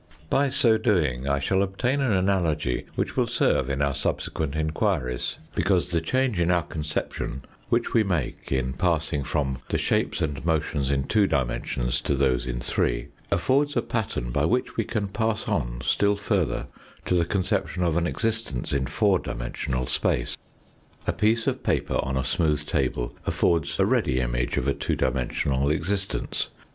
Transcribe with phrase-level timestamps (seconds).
[0.31, 5.37] By so doing I shall obtain an analogy which will serve in our subsequent enquiries,
[5.53, 10.43] because the change in our conception, which we make in passing from the shapes and
[10.43, 15.07] motions in two dimensions to those in three, affords a pattern by which we can
[15.07, 16.65] pass on still further
[17.05, 20.35] to the conception of an existence in four dimensional space.
[21.05, 24.95] A piece of paper on a smooth table affords a ready image of a two
[24.95, 26.47] dimensional existence.